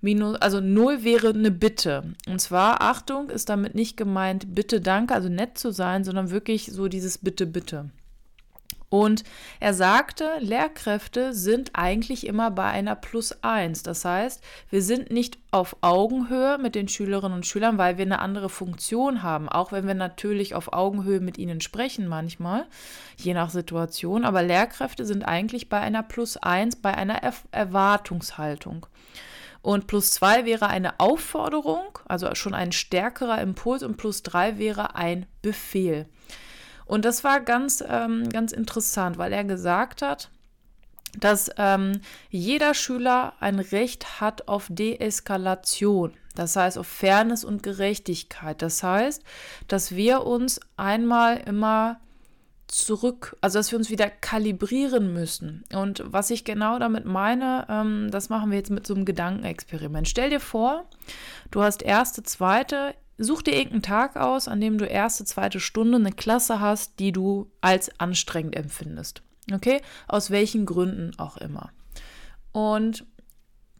Minus, 0.00 0.36
also 0.36 0.60
null 0.60 1.02
wäre 1.02 1.30
eine 1.30 1.50
Bitte. 1.50 2.14
Und 2.28 2.40
zwar, 2.40 2.80
Achtung, 2.80 3.28
ist 3.28 3.48
damit 3.48 3.74
nicht 3.74 3.96
gemeint, 3.96 4.54
bitte, 4.54 4.80
danke, 4.80 5.14
also 5.14 5.28
nett 5.28 5.58
zu 5.58 5.72
sein, 5.72 6.04
sondern 6.04 6.30
wirklich 6.30 6.66
so 6.66 6.88
dieses 6.88 7.18
Bitte, 7.18 7.46
bitte. 7.46 7.90
Und 8.94 9.24
er 9.58 9.74
sagte, 9.74 10.36
Lehrkräfte 10.38 11.34
sind 11.34 11.70
eigentlich 11.72 12.28
immer 12.28 12.52
bei 12.52 12.66
einer 12.66 12.94
Plus 12.94 13.36
1. 13.42 13.82
Das 13.82 14.04
heißt, 14.04 14.40
wir 14.70 14.82
sind 14.82 15.10
nicht 15.10 15.36
auf 15.50 15.78
Augenhöhe 15.80 16.58
mit 16.58 16.76
den 16.76 16.86
Schülerinnen 16.86 17.38
und 17.38 17.44
Schülern, 17.44 17.76
weil 17.76 17.98
wir 17.98 18.04
eine 18.04 18.20
andere 18.20 18.48
Funktion 18.48 19.24
haben, 19.24 19.48
auch 19.48 19.72
wenn 19.72 19.88
wir 19.88 19.94
natürlich 19.94 20.54
auf 20.54 20.72
Augenhöhe 20.72 21.18
mit 21.18 21.38
ihnen 21.38 21.60
sprechen 21.60 22.06
manchmal, 22.06 22.66
je 23.16 23.34
nach 23.34 23.50
Situation. 23.50 24.24
Aber 24.24 24.44
Lehrkräfte 24.44 25.04
sind 25.04 25.24
eigentlich 25.24 25.68
bei 25.68 25.80
einer 25.80 26.04
Plus 26.04 26.36
1, 26.36 26.76
bei 26.76 26.94
einer 26.94 27.20
er 27.20 27.34
Erwartungshaltung. 27.50 28.86
Und 29.60 29.88
plus 29.88 30.12
2 30.12 30.44
wäre 30.44 30.68
eine 30.68 31.00
Aufforderung, 31.00 31.98
also 32.06 32.32
schon 32.36 32.54
ein 32.54 32.70
stärkerer 32.70 33.40
Impuls, 33.40 33.82
und 33.82 33.96
plus 33.96 34.22
3 34.22 34.58
wäre 34.58 34.94
ein 34.94 35.26
Befehl. 35.42 36.06
Und 36.86 37.04
das 37.04 37.24
war 37.24 37.40
ganz, 37.40 37.82
ähm, 37.86 38.28
ganz 38.28 38.52
interessant, 38.52 39.18
weil 39.18 39.32
er 39.32 39.44
gesagt 39.44 40.02
hat, 40.02 40.30
dass 41.18 41.50
ähm, 41.58 42.00
jeder 42.30 42.74
Schüler 42.74 43.34
ein 43.40 43.58
Recht 43.58 44.20
hat 44.20 44.48
auf 44.48 44.66
Deeskalation, 44.68 46.12
das 46.34 46.56
heißt 46.56 46.78
auf 46.78 46.86
Fairness 46.86 47.44
und 47.44 47.62
Gerechtigkeit. 47.62 48.60
Das 48.62 48.82
heißt, 48.82 49.22
dass 49.68 49.94
wir 49.94 50.26
uns 50.26 50.60
einmal 50.76 51.38
immer 51.38 52.00
zurück, 52.66 53.36
also 53.40 53.58
dass 53.58 53.70
wir 53.70 53.78
uns 53.78 53.90
wieder 53.90 54.08
kalibrieren 54.08 55.12
müssen. 55.12 55.64
Und 55.72 56.02
was 56.06 56.30
ich 56.30 56.44
genau 56.44 56.78
damit 56.78 57.04
meine, 57.04 57.66
ähm, 57.68 58.10
das 58.10 58.28
machen 58.28 58.50
wir 58.50 58.58
jetzt 58.58 58.70
mit 58.70 58.86
so 58.86 58.94
einem 58.94 59.04
Gedankenexperiment. 59.04 60.08
Stell 60.08 60.30
dir 60.30 60.40
vor, 60.40 60.88
du 61.50 61.62
hast 61.62 61.82
erste, 61.82 62.22
zweite, 62.22 62.94
Such 63.16 63.42
dir 63.42 63.54
irgendeinen 63.54 63.82
Tag 63.82 64.16
aus, 64.16 64.48
an 64.48 64.60
dem 64.60 64.78
du 64.78 64.86
erste, 64.86 65.24
zweite 65.24 65.60
Stunde 65.60 65.98
eine 65.98 66.12
Klasse 66.12 66.60
hast, 66.60 66.98
die 66.98 67.12
du 67.12 67.50
als 67.60 68.00
anstrengend 68.00 68.56
empfindest. 68.56 69.22
Okay? 69.52 69.80
Aus 70.08 70.30
welchen 70.30 70.66
Gründen 70.66 71.12
auch 71.18 71.36
immer. 71.36 71.70
Und 72.52 73.06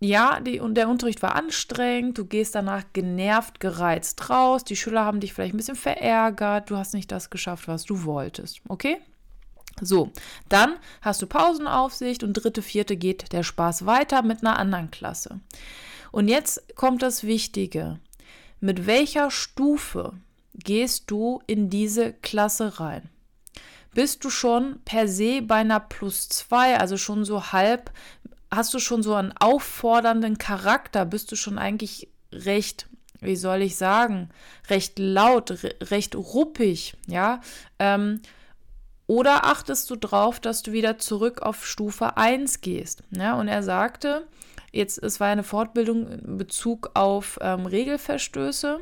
ja, 0.01 0.41
die, 0.41 0.61
und 0.61 0.75
der 0.75 0.89
Unterricht 0.89 1.23
war 1.23 1.35
anstrengend, 1.35 2.19
du 2.19 2.27
gehst 2.27 2.55
danach 2.55 2.85
genervt, 2.93 3.59
gereizt 3.61 4.29
raus, 4.29 4.65
die 4.65 4.77
Schüler 4.77 5.05
haben 5.05 5.21
dich 5.21 5.33
vielleicht 5.33 5.55
ein 5.55 5.57
bisschen 5.57 5.77
verärgert, 5.77 6.71
du 6.71 6.77
hast 6.77 6.95
nicht 6.95 7.11
das 7.11 7.31
geschafft, 7.31 7.69
was 7.69 7.85
du 7.85 8.05
wolltest. 8.05 8.61
Okay? 8.69 8.99
So, 9.81 10.13
dann 10.49 10.77
hast 11.01 11.23
du 11.23 11.27
Pausenaufsicht 11.27 12.23
und 12.23 12.35
dritte, 12.35 12.63
vierte 12.63 12.97
geht 12.97 13.33
der 13.33 13.43
Spaß 13.43 13.87
weiter 13.87 14.23
mit 14.23 14.43
einer 14.43 14.59
anderen 14.59 14.91
Klasse. 14.91 15.41
Und 16.13 16.29
jetzt 16.29 16.77
kommt 16.77 17.03
das 17.03 17.25
Wichtige 17.25 17.99
mit 18.65 18.87
welcher 18.87 19.31
Stufe 19.31 20.15
gehst 20.55 21.11
du 21.11 21.43
in 21.47 21.69
diese 21.69 22.15
Klasse 22.15 22.81
rein? 22.81 23.11
Bist 23.93 24.25
du 24.25 24.31
schon 24.31 24.81
per 24.87 25.07
se 25.07 25.43
bei 25.43 25.57
einer 25.57 25.81
plus 25.81 26.31
zwei, 26.31 26.81
also 26.81 26.97
schon 26.97 27.27
so 27.27 27.53
halb, 27.53 27.93
hast 28.51 28.73
du 28.73 28.79
schon 28.79 29.03
so 29.03 29.15
einen 29.15 29.33
auffordernden 29.33 30.39
Charakter? 30.39 31.05
Bist 31.05 31.31
du 31.31 31.37
schon 31.37 31.59
eigentlich 31.59 32.09
recht, 32.33 32.89
wie 33.21 33.37
soll 33.37 33.61
ich 33.61 33.77
sagen, 33.77 34.31
recht 34.71 34.99
laut, 34.99 35.51
recht 35.83 36.17
ruppig, 36.17 36.95
ja? 37.07 37.43
Ähm, 37.79 38.23
oder 39.07 39.45
achtest 39.45 39.91
du 39.91 39.97
drauf, 39.97 40.41
dass 40.41 40.63
du 40.63 40.73
wieder 40.73 40.97
zurück 40.97 41.43
auf 41.43 41.67
Stufe 41.67 42.17
1 42.17 42.63
gehst? 42.63 43.03
Ja, 43.11 43.39
und 43.39 43.49
er 43.49 43.63
sagte, 43.63 44.27
jetzt, 44.75 45.03
es 45.03 45.21
war 45.21 45.29
eine 45.29 45.45
Fortbildung 45.45 46.09
in 46.09 46.39
Bezug 46.39 46.91
auf 46.95 47.39
ähm, 47.41 47.67
Regelverstöße, 47.67 48.81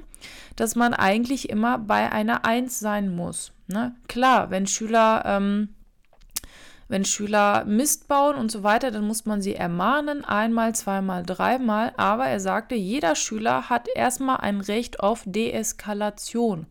dass 0.56 0.74
man 0.76 0.94
eigentlich 0.94 1.50
immer 1.50 1.78
bei 1.78 2.10
einer 2.10 2.44
Eins 2.44 2.80
sein 2.80 3.14
muss. 3.14 3.52
Ne? 3.66 3.94
Klar, 4.08 4.50
wenn 4.50 4.66
Schüler 4.66 5.22
ähm, 5.26 5.68
Wenn 6.88 7.06
Schüler 7.06 7.64
Mist 7.64 8.06
bauen 8.06 8.36
und 8.36 8.50
so 8.50 8.62
weiter, 8.62 8.90
dann 8.90 9.06
muss 9.06 9.24
man 9.24 9.40
sie 9.40 9.54
ermahnen, 9.54 10.26
einmal, 10.26 10.74
zweimal, 10.74 11.22
dreimal. 11.22 11.94
Aber 11.96 12.26
er 12.26 12.38
sagte, 12.38 12.74
jeder 12.74 13.14
Schüler 13.14 13.70
hat 13.70 13.88
erstmal 13.94 14.38
ein 14.38 14.60
Recht 14.60 15.00
auf 15.00 15.22
Deeskalation. 15.24 16.66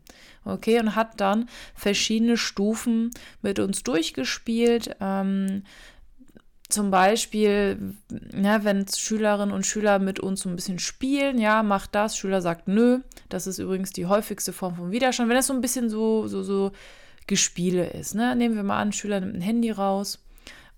Okay, 0.46 0.80
und 0.80 0.96
hat 0.96 1.20
dann 1.20 1.50
verschiedene 1.74 2.38
Stufen 2.38 3.10
mit 3.42 3.58
uns 3.58 3.82
durchgespielt. 3.82 4.96
Ähm, 5.00 5.64
zum 6.72 6.92
Beispiel, 6.92 7.96
ja, 8.34 8.64
wenn 8.64 8.86
Schülerinnen 8.88 9.54
und 9.54 9.66
Schüler 9.66 10.00
mit 10.00 10.20
uns 10.20 10.42
so 10.42 10.50
ein 10.50 10.56
bisschen 10.56 10.80
spielen, 10.80 11.38
ja, 11.38 11.64
macht 11.64 11.96
das, 11.96 12.18
Schüler 12.18 12.42
sagt 12.42 12.68
nö. 12.68 13.00
Das 13.30 13.48
ist 13.48 13.60
übrigens 13.60 13.92
die 13.92 14.06
häufigste 14.06 14.54
Form 14.54 14.76
von 14.76 14.92
Widerstand. 14.92 15.30
Wenn 15.30 15.38
das 15.38 15.48
so 15.48 15.54
ein 15.54 15.62
bisschen 15.62 15.90
so, 15.90 16.28
so, 16.28 16.44
so 16.44 16.72
Gespiele 17.28 17.90
ist. 17.90 18.16
Ne? 18.16 18.36
Nehmen 18.36 18.56
wir 18.56 18.64
mal 18.64 18.80
an, 18.80 18.94
Schüler 18.94 19.20
nimmt 19.20 19.36
ein 19.36 19.42
Handy 19.42 19.72
raus 19.72 20.20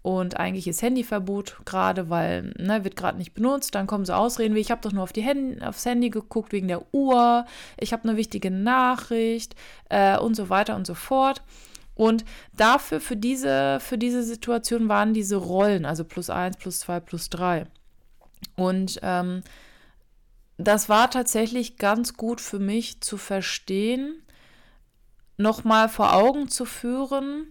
und 0.04 0.38
eigentlich 0.38 0.68
ist 0.68 0.82
Handyverbot 0.82 1.62
gerade, 1.66 2.10
weil 2.10 2.54
ne, 2.60 2.84
wird 2.84 2.98
gerade 2.98 3.18
nicht 3.18 3.34
benutzt. 3.34 3.74
Dann 3.74 3.88
kommen 3.88 4.06
so 4.06 4.14
Ausreden 4.14 4.54
wie, 4.54 4.60
ich 4.60 4.70
habe 4.70 4.82
doch 4.82 4.92
nur 4.92 5.04
auf 5.04 5.14
die 5.14 5.26
Hand, 5.26 5.64
aufs 5.64 5.86
Handy 5.86 6.10
geguckt 6.10 6.52
wegen 6.52 6.68
der 6.68 6.94
Uhr, 6.94 7.46
ich 7.80 7.94
habe 7.94 8.08
eine 8.08 8.18
wichtige 8.18 8.52
Nachricht 8.52 9.56
äh, 9.90 10.18
und 10.18 10.36
so 10.36 10.50
weiter 10.50 10.76
und 10.76 10.86
so 10.86 10.94
fort. 10.94 11.42
Und 11.96 12.26
dafür, 12.56 13.00
für 13.00 13.16
diese, 13.16 13.80
für 13.80 13.98
diese 13.98 14.24
Situation 14.24 14.90
waren 14.90 15.14
diese 15.14 15.36
Rollen, 15.36 15.86
also 15.86 16.04
plus 16.04 16.30
eins, 16.30 16.58
plus 16.58 16.80
zwei, 16.80 17.00
plus 17.00 17.30
drei. 17.30 17.66
Und 18.56 19.00
ähm, 19.04 19.44
das 20.58 20.90
war 20.90 21.10
tatsächlich 21.10 21.78
ganz 21.78 22.16
gut 22.16 22.42
für 22.42 22.60
mich 22.60 23.02
zu 23.02 23.18
verstehen, 23.18 24.22
nochmal 25.38 25.90
vor 25.90 26.14
Augen 26.14 26.48
zu 26.48 26.66
führen, 26.66 27.48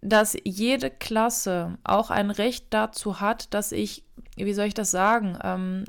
dass 0.00 0.36
jede 0.44 0.90
Klasse 0.90 1.78
auch 1.84 2.10
ein 2.10 2.30
Recht 2.30 2.66
dazu 2.70 3.20
hat, 3.20 3.54
dass 3.54 3.72
ich, 3.72 4.04
wie 4.36 4.52
soll 4.52 4.66
ich 4.66 4.74
das 4.74 4.90
sagen, 4.90 5.38
ähm, 5.42 5.84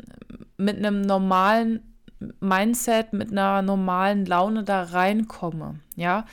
mit 0.57 0.77
einem 0.77 1.01
normalen 1.01 1.92
Mindset, 2.39 3.13
mit 3.13 3.31
einer 3.31 3.61
normalen 3.61 4.25
Laune 4.25 4.63
da 4.63 4.83
reinkomme. 4.83 5.79
Ja, 5.95 6.25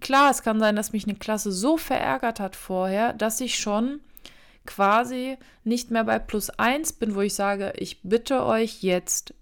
klar, 0.00 0.30
es 0.30 0.42
kann 0.42 0.60
sein, 0.60 0.76
dass 0.76 0.92
mich 0.92 1.04
eine 1.04 1.16
Klasse 1.16 1.52
so 1.52 1.76
verärgert 1.76 2.40
hat 2.40 2.56
vorher, 2.56 3.12
dass 3.12 3.40
ich 3.40 3.58
schon 3.58 4.00
quasi 4.66 5.38
nicht 5.64 5.90
mehr 5.90 6.04
bei 6.04 6.18
plus 6.18 6.50
eins 6.50 6.92
bin, 6.92 7.14
wo 7.14 7.22
ich 7.22 7.34
sage, 7.34 7.72
ich 7.76 8.02
bitte 8.02 8.44
euch 8.44 8.82
jetzt 8.82 9.32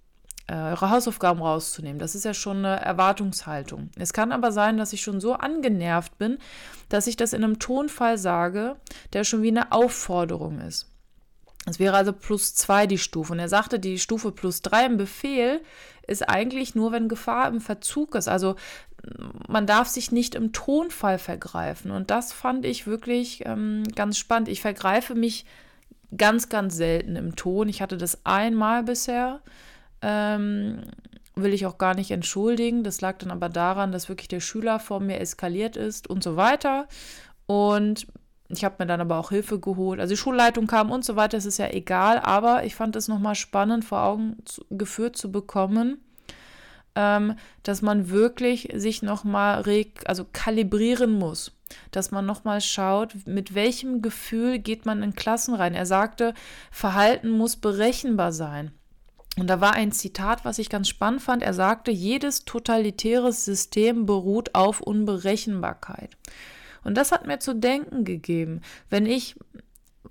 äh, 0.48 0.54
eure 0.54 0.90
Hausaufgaben 0.90 1.42
rauszunehmen. 1.42 1.98
Das 1.98 2.14
ist 2.14 2.24
ja 2.24 2.34
schon 2.34 2.58
eine 2.58 2.80
Erwartungshaltung. 2.80 3.90
Es 3.98 4.12
kann 4.12 4.30
aber 4.30 4.52
sein, 4.52 4.76
dass 4.76 4.92
ich 4.92 5.00
schon 5.00 5.20
so 5.20 5.34
angenervt 5.34 6.18
bin, 6.18 6.38
dass 6.88 7.08
ich 7.08 7.16
das 7.16 7.32
in 7.32 7.42
einem 7.42 7.58
Tonfall 7.58 8.18
sage, 8.18 8.76
der 9.12 9.24
schon 9.24 9.42
wie 9.42 9.48
eine 9.48 9.72
Aufforderung 9.72 10.60
ist. 10.60 10.88
Es 11.66 11.78
wäre 11.78 11.96
also 11.96 12.12
plus 12.12 12.54
zwei 12.54 12.86
die 12.86 12.98
Stufe. 12.98 13.32
Und 13.32 13.38
er 13.38 13.48
sagte, 13.48 13.78
die 13.78 13.98
Stufe 13.98 14.32
plus 14.32 14.62
drei 14.62 14.86
im 14.86 14.96
Befehl 14.96 15.60
ist 16.06 16.28
eigentlich 16.28 16.74
nur, 16.74 16.92
wenn 16.92 17.08
Gefahr 17.08 17.48
im 17.48 17.60
Verzug 17.60 18.14
ist. 18.14 18.28
Also 18.28 18.54
man 19.48 19.66
darf 19.66 19.88
sich 19.88 20.12
nicht 20.12 20.34
im 20.34 20.52
Tonfall 20.52 21.18
vergreifen. 21.18 21.90
Und 21.90 22.10
das 22.10 22.32
fand 22.32 22.64
ich 22.64 22.86
wirklich 22.86 23.44
ähm, 23.46 23.82
ganz 23.94 24.16
spannend. 24.16 24.48
Ich 24.48 24.60
vergreife 24.60 25.14
mich 25.14 25.44
ganz, 26.16 26.48
ganz 26.48 26.76
selten 26.76 27.16
im 27.16 27.36
Ton. 27.36 27.68
Ich 27.68 27.82
hatte 27.82 27.96
das 27.96 28.24
einmal 28.24 28.84
bisher. 28.84 29.40
Ähm, 30.02 30.82
will 31.34 31.52
ich 31.52 31.66
auch 31.66 31.78
gar 31.78 31.94
nicht 31.94 32.10
entschuldigen. 32.10 32.82
Das 32.82 33.00
lag 33.00 33.18
dann 33.18 33.30
aber 33.30 33.48
daran, 33.48 33.92
dass 33.92 34.08
wirklich 34.08 34.28
der 34.28 34.40
Schüler 34.40 34.80
vor 34.80 35.00
mir 35.00 35.20
eskaliert 35.20 35.76
ist 35.76 36.08
und 36.08 36.22
so 36.22 36.36
weiter. 36.36 36.88
Und 37.46 38.06
ich 38.48 38.64
habe 38.64 38.76
mir 38.78 38.86
dann 38.86 39.00
aber 39.00 39.18
auch 39.18 39.30
Hilfe 39.30 39.58
geholt. 39.58 40.00
Also 40.00 40.12
die 40.12 40.18
Schulleitung 40.18 40.66
kam 40.66 40.90
und 40.90 41.04
so 41.04 41.16
weiter, 41.16 41.36
es 41.36 41.46
ist 41.46 41.58
ja 41.58 41.68
egal. 41.68 42.20
Aber 42.20 42.64
ich 42.64 42.74
fand 42.74 42.94
es 42.96 43.08
nochmal 43.08 43.34
spannend 43.34 43.84
vor 43.84 44.02
Augen 44.02 44.36
zu, 44.44 44.64
geführt 44.70 45.16
zu 45.16 45.32
bekommen, 45.32 45.98
ähm, 46.94 47.34
dass 47.62 47.82
man 47.82 48.10
wirklich 48.10 48.68
sich 48.74 49.02
nochmal 49.02 49.64
also 50.04 50.26
kalibrieren 50.32 51.18
muss. 51.18 51.52
Dass 51.90 52.12
man 52.12 52.24
nochmal 52.24 52.60
schaut, 52.60 53.26
mit 53.26 53.54
welchem 53.54 54.00
Gefühl 54.00 54.60
geht 54.60 54.86
man 54.86 55.02
in 55.02 55.16
Klassen 55.16 55.54
rein. 55.54 55.74
Er 55.74 55.86
sagte, 55.86 56.32
Verhalten 56.70 57.30
muss 57.30 57.56
berechenbar 57.56 58.32
sein. 58.32 58.70
Und 59.38 59.48
da 59.48 59.60
war 59.60 59.74
ein 59.74 59.92
Zitat, 59.92 60.44
was 60.44 60.58
ich 60.60 60.70
ganz 60.70 60.88
spannend 60.88 61.22
fand. 61.22 61.42
Er 61.42 61.52
sagte, 61.52 61.90
jedes 61.90 62.44
totalitäres 62.44 63.44
System 63.44 64.06
beruht 64.06 64.54
auf 64.54 64.80
Unberechenbarkeit. 64.80 66.16
Und 66.86 66.94
das 66.94 67.10
hat 67.10 67.26
mir 67.26 67.40
zu 67.40 67.54
denken 67.54 68.04
gegeben. 68.04 68.60
Wenn 68.88 69.06
ich 69.06 69.34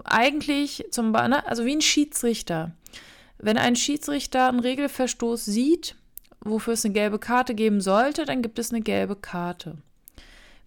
eigentlich 0.03 0.85
zum 0.91 1.13
Beispiel, 1.13 1.29
ne, 1.29 1.47
also 1.47 1.65
wie 1.65 1.75
ein 1.75 1.81
Schiedsrichter, 1.81 2.71
wenn 3.37 3.57
ein 3.57 3.75
Schiedsrichter 3.77 4.49
einen 4.49 4.59
Regelverstoß 4.59 5.45
sieht, 5.45 5.95
wofür 6.41 6.73
es 6.73 6.83
eine 6.83 6.93
gelbe 6.93 7.17
Karte 7.17 7.55
geben 7.55 7.79
sollte, 7.79 8.25
dann 8.25 8.41
gibt 8.41 8.59
es 8.59 8.71
eine 8.71 8.81
gelbe 8.81 9.15
Karte. 9.15 9.77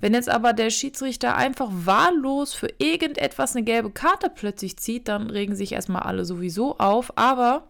Wenn 0.01 0.15
jetzt 0.15 0.31
aber 0.31 0.55
der 0.55 0.71
Schiedsrichter 0.71 1.37
einfach 1.37 1.69
wahllos 1.71 2.55
für 2.55 2.69
irgendetwas 2.79 3.55
eine 3.55 3.65
gelbe 3.65 3.91
Karte 3.91 4.31
plötzlich 4.35 4.77
zieht, 4.79 5.09
dann 5.09 5.29
regen 5.29 5.57
sich 5.57 5.73
erstmal 5.73 6.03
alle 6.03 6.25
sowieso 6.25 6.79
auf. 6.79 7.19
Aber 7.19 7.69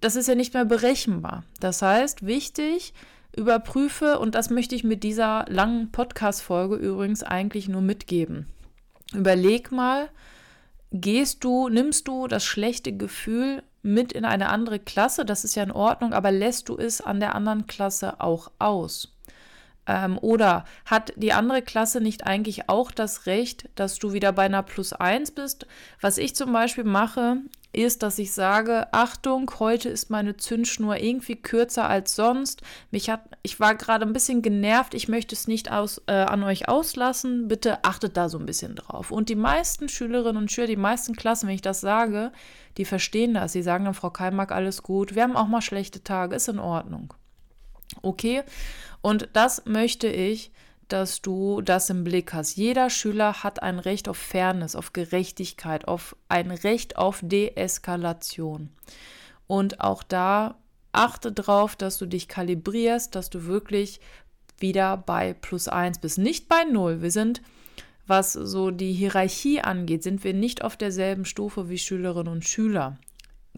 das 0.00 0.16
ist 0.16 0.28
ja 0.28 0.34
nicht 0.34 0.52
mehr 0.52 0.64
berechenbar. 0.64 1.44
Das 1.60 1.80
heißt, 1.80 2.26
wichtig, 2.26 2.92
überprüfe, 3.36 4.18
und 4.18 4.34
das 4.34 4.50
möchte 4.50 4.74
ich 4.74 4.84
mit 4.84 5.02
dieser 5.04 5.44
langen 5.48 5.90
Podcast-Folge 5.92 6.76
übrigens 6.76 7.22
eigentlich 7.22 7.68
nur 7.68 7.82
mitgeben. 7.82 8.46
Überleg 9.14 9.72
mal, 9.72 10.08
gehst 10.92 11.44
du, 11.44 11.68
nimmst 11.68 12.08
du 12.08 12.26
das 12.26 12.44
schlechte 12.44 12.96
Gefühl 12.96 13.62
mit 13.82 14.12
in 14.12 14.24
eine 14.24 14.48
andere 14.48 14.78
Klasse, 14.78 15.24
das 15.24 15.44
ist 15.44 15.54
ja 15.54 15.62
in 15.62 15.70
Ordnung, 15.70 16.12
aber 16.12 16.30
lässt 16.30 16.68
du 16.68 16.76
es 16.76 17.00
an 17.00 17.20
der 17.20 17.34
anderen 17.34 17.66
Klasse 17.66 18.20
auch 18.20 18.50
aus? 18.58 19.14
Ähm, 19.86 20.18
oder 20.20 20.64
hat 20.84 21.12
die 21.16 21.32
andere 21.32 21.62
Klasse 21.62 22.00
nicht 22.00 22.26
eigentlich 22.26 22.68
auch 22.68 22.90
das 22.90 23.26
Recht, 23.26 23.68
dass 23.74 23.98
du 23.98 24.12
wieder 24.12 24.32
bei 24.32 24.44
einer 24.44 24.62
Plus 24.62 24.92
1 24.92 25.30
bist? 25.30 25.66
Was 26.00 26.18
ich 26.18 26.36
zum 26.36 26.52
Beispiel 26.52 26.84
mache, 26.84 27.38
ist, 27.72 28.02
dass 28.02 28.18
ich 28.18 28.32
sage, 28.32 28.92
Achtung, 28.92 29.50
heute 29.58 29.88
ist 29.88 30.10
meine 30.10 30.36
Zündschnur 30.36 30.96
irgendwie 30.96 31.36
kürzer 31.36 31.88
als 31.88 32.16
sonst. 32.16 32.62
Mich 32.90 33.10
hat, 33.10 33.22
ich 33.42 33.60
war 33.60 33.74
gerade 33.74 34.06
ein 34.06 34.12
bisschen 34.12 34.42
genervt, 34.42 34.94
ich 34.94 35.08
möchte 35.08 35.34
es 35.34 35.46
nicht 35.46 35.70
aus, 35.70 36.02
äh, 36.06 36.12
an 36.12 36.42
euch 36.42 36.68
auslassen. 36.68 37.46
Bitte 37.46 37.84
achtet 37.84 38.16
da 38.16 38.28
so 38.28 38.38
ein 38.38 38.46
bisschen 38.46 38.74
drauf. 38.74 39.10
Und 39.10 39.28
die 39.28 39.36
meisten 39.36 39.88
Schülerinnen 39.88 40.42
und 40.42 40.52
Schüler, 40.52 40.66
die 40.66 40.76
meisten 40.76 41.14
Klassen, 41.14 41.46
wenn 41.46 41.54
ich 41.54 41.62
das 41.62 41.80
sage, 41.80 42.32
die 42.78 42.84
verstehen 42.84 43.34
das. 43.34 43.52
Sie 43.52 43.62
sagen 43.62 43.84
dann, 43.84 43.94
Frau 43.94 44.10
Keimack, 44.10 44.50
alles 44.50 44.82
gut. 44.82 45.14
Wir 45.14 45.22
haben 45.22 45.36
auch 45.36 45.48
mal 45.48 45.62
schlechte 45.62 46.02
Tage, 46.02 46.36
ist 46.36 46.48
in 46.48 46.58
Ordnung. 46.58 47.12
Okay? 48.02 48.42
Und 49.02 49.28
das 49.34 49.64
möchte 49.66 50.08
ich 50.08 50.52
dass 50.88 51.22
du 51.22 51.60
das 51.60 51.90
im 51.90 52.04
Blick 52.04 52.32
hast. 52.32 52.56
Jeder 52.56 52.90
Schüler 52.90 53.42
hat 53.42 53.62
ein 53.62 53.78
Recht 53.78 54.08
auf 54.08 54.16
Fairness, 54.16 54.74
auf 54.74 54.92
Gerechtigkeit, 54.92 55.86
auf 55.86 56.16
ein 56.28 56.50
Recht 56.50 56.96
auf 56.96 57.20
Deeskalation. 57.22 58.70
Und 59.46 59.80
auch 59.80 60.02
da 60.02 60.56
achte 60.92 61.32
darauf, 61.32 61.76
dass 61.76 61.98
du 61.98 62.06
dich 62.06 62.28
kalibrierst, 62.28 63.14
dass 63.14 63.30
du 63.30 63.44
wirklich 63.44 64.00
wieder 64.58 64.96
bei 64.96 65.34
plus 65.34 65.68
eins 65.68 65.98
bist, 65.98 66.18
nicht 66.18 66.48
bei 66.48 66.64
null. 66.64 67.02
Wir 67.02 67.10
sind, 67.10 67.42
was 68.06 68.32
so 68.32 68.70
die 68.70 68.92
Hierarchie 68.92 69.60
angeht, 69.60 70.02
sind 70.02 70.24
wir 70.24 70.34
nicht 70.34 70.62
auf 70.62 70.76
derselben 70.76 71.24
Stufe 71.24 71.68
wie 71.68 71.78
Schülerinnen 71.78 72.32
und 72.32 72.44
Schüler. 72.44 72.98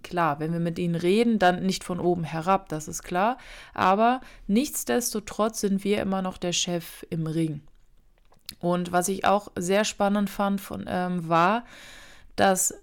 Klar, 0.03 0.41
wenn 0.41 0.53
wir 0.53 0.61
mit 0.61 0.79
ihnen 0.79 0.95
reden, 0.95 1.39
dann 1.39 1.65
nicht 1.65 1.85
von 1.85 2.01
oben 2.01 2.25
herab, 2.25 2.69
das 2.69 2.89
ist 2.89 3.03
klar. 3.03 3.39
Aber 3.75 4.21
nichtsdestotrotz 4.47 5.61
sind 5.61 5.85
wir 5.85 6.01
immer 6.01 6.23
noch 6.23 6.39
der 6.39 6.53
Chef 6.53 7.05
im 7.11 7.27
Ring. 7.27 7.63
Und 8.59 8.93
was 8.93 9.09
ich 9.09 9.25
auch 9.25 9.51
sehr 9.57 9.85
spannend 9.85 10.29
fand, 10.29 10.61
von, 10.61 10.85
ähm, 10.89 11.29
war, 11.29 11.65
dass 12.37 12.75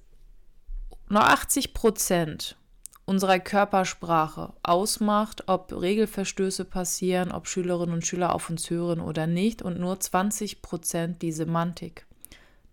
nur 1.10 1.24
80 1.24 1.74
Prozent 1.74 2.58
unserer 3.06 3.40
Körpersprache 3.40 4.54
ausmacht, 4.64 5.48
ob 5.48 5.72
Regelverstöße 5.72 6.66
passieren, 6.66 7.32
ob 7.32 7.48
Schülerinnen 7.48 7.96
und 7.96 8.06
Schüler 8.06 8.36
auf 8.36 8.50
uns 8.50 8.70
hören 8.70 9.00
oder 9.00 9.28
nicht, 9.28 9.62
und 9.62 9.80
nur 9.80 10.00
20 10.00 10.62
Prozent 10.62 11.22
die 11.22 11.32
Semantik. 11.32 12.06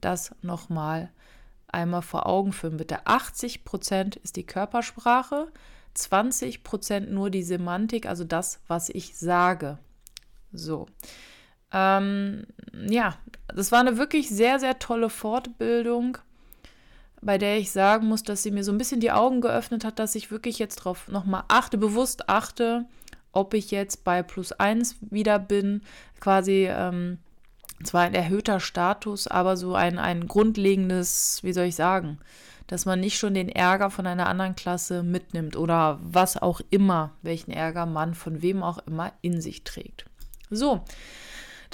Das 0.01 0.35
nochmal 0.43 1.11
einmal 1.75 2.03
vor 2.03 2.27
Augen 2.27 2.53
führen, 2.53 2.79
bitte. 2.79 3.07
80 3.07 3.65
Prozent 3.65 4.17
ist 4.17 4.37
die 4.37 4.47
Körpersprache, 4.47 5.49
20 5.95 6.63
Prozent 6.63 7.11
nur 7.11 7.31
die 7.31 7.43
Semantik, 7.43 8.07
also 8.07 8.25
das, 8.25 8.61
was 8.67 8.89
ich 8.89 9.17
sage. 9.17 9.79
So. 10.53 10.87
Ähm, 11.73 12.47
ja, 12.89 13.17
das 13.49 13.73
war 13.73 13.81
eine 13.81 13.99
wirklich 13.99 14.31
sehr, 14.31 14.59
sehr 14.59 14.79
tolle 14.79 15.11
Fortbildung, 15.11 16.19
bei 17.21 17.37
der 17.39 17.59
ich 17.59 17.73
sagen 17.73 18.07
muss, 18.07 18.23
dass 18.23 18.43
sie 18.43 18.51
mir 18.51 18.65
so 18.65 18.73
ein 18.73 18.79
bisschen 18.79 19.01
die 19.01 19.13
Augen 19.13 19.41
geöffnet 19.41 19.85
hat, 19.85 19.99
dass 19.99 20.15
ich 20.15 20.31
wirklich 20.31 20.59
jetzt 20.59 20.77
drauf 20.77 21.09
nochmal 21.09 21.45
achte, 21.49 21.77
bewusst 21.77 22.29
achte, 22.29 22.87
ob 23.33 23.55
ich 23.55 23.71
jetzt 23.71 24.05
bei 24.05 24.23
plus 24.23 24.53
eins 24.53 24.97
wieder 25.01 25.39
bin, 25.39 25.83
quasi. 26.21 26.69
Ähm, 26.71 27.19
zwar 27.85 28.03
ein 28.03 28.15
erhöhter 28.15 28.61
Status, 28.61 29.27
aber 29.27 29.57
so 29.57 29.75
ein, 29.75 29.99
ein 29.99 30.27
grundlegendes, 30.27 31.41
wie 31.43 31.53
soll 31.53 31.67
ich 31.67 31.77
sagen, 31.77 32.19
dass 32.67 32.87
man 32.87 33.01
nicht 33.01 33.19
schon 33.19 33.35
den 33.35 33.49
Ärger 33.49 33.91
von 33.91 34.07
einer 34.07 34.27
anderen 34.27 34.57
Klasse 34.57 35.03
mitnimmt 35.03 35.57
oder 35.57 35.99
was 36.03 36.41
auch 36.41 36.61
immer, 36.71 37.13
welchen 37.23 37.51
Ärger 37.51 37.87
man 37.87 38.15
von 38.15 38.43
wem 38.43 38.63
auch 38.63 38.79
immer 38.87 39.13
in 39.21 39.41
sich 39.41 39.65
trägt. 39.65 40.07
So, 40.51 40.83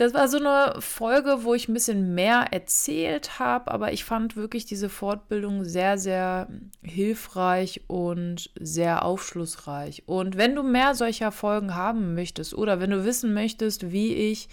das 0.01 0.15
war 0.15 0.29
so 0.29 0.39
eine 0.39 0.81
Folge, 0.81 1.41
wo 1.43 1.53
ich 1.53 1.69
ein 1.69 1.75
bisschen 1.75 2.15
mehr 2.15 2.47
erzählt 2.53 3.39
habe, 3.39 3.71
aber 3.71 3.93
ich 3.93 4.05
fand 4.05 4.35
wirklich 4.35 4.65
diese 4.65 4.89
Fortbildung 4.89 5.65
sehr, 5.65 5.99
sehr 5.99 6.49
hilfreich 6.83 7.83
und 7.87 8.51
sehr 8.59 9.05
aufschlussreich. 9.05 10.05
Und 10.07 10.39
wenn 10.39 10.55
du 10.55 10.63
mehr 10.63 10.95
solcher 10.95 11.33
Folgen 11.33 11.75
haben 11.75 12.15
möchtest 12.15 12.55
oder 12.55 12.81
wenn 12.81 12.91
du 12.91 13.05
wissen 13.05 13.35
möchtest, 13.35 13.93
wie 13.93 14.15
ich 14.15 14.49